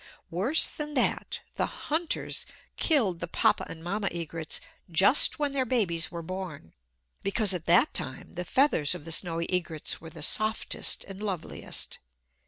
Worse 0.31 0.65
than 0.65 0.95
that, 0.95 1.41
the 1.57 1.67
hunters 1.67 2.47
killed 2.75 3.19
the 3.19 3.27
Papa 3.27 3.67
and 3.69 3.83
Mamma 3.83 4.07
egrets 4.11 4.59
just 4.89 5.37
when 5.37 5.51
their 5.51 5.63
babies 5.63 6.09
were 6.09 6.23
born, 6.23 6.73
because 7.21 7.53
at 7.53 7.67
that 7.67 7.93
time 7.93 8.33
the 8.33 8.43
feathers 8.43 8.95
of 8.95 9.05
the 9.05 9.11
snowy 9.11 9.45
egrets 9.53 10.01
were 10.01 10.09
the 10.09 10.23
softest 10.23 11.03
and 11.03 11.21
loveliest. 11.21 11.99